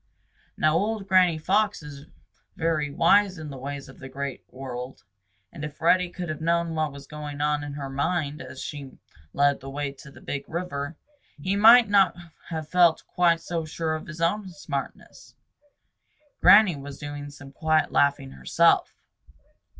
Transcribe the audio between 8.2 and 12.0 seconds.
as she led the way to the Big River, he might